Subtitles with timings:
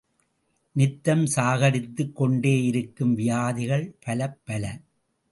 [0.75, 4.63] நித்தம் சாகடித்துக் கொண்டேயிருக்கும் வியாதிகள் பலப்பல!